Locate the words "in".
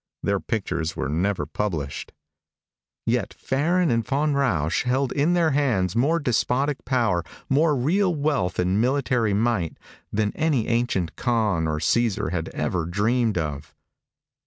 5.11-5.33